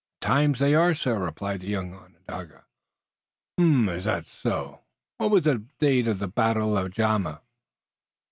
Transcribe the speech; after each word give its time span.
"At 0.23 0.27
times 0.29 0.57
they 0.57 0.73
are, 0.73 0.95
sir," 0.95 1.19
replied 1.19 1.59
the 1.61 1.67
young 1.67 1.93
Onondaga. 1.93 2.65
"Um 3.59 3.87
m. 3.87 3.95
Is 3.99 4.05
that 4.05 4.25
so? 4.25 4.81
What 5.19 5.29
was 5.29 5.43
the 5.43 5.63
date 5.77 6.07
of 6.07 6.17
the 6.17 6.27
battle 6.27 6.75
of 6.75 6.95
Zama?" 6.95 7.43